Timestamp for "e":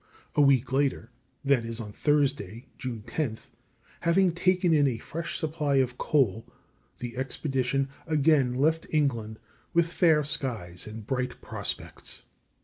1.53-1.75